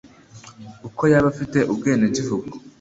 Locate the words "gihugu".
2.17-2.49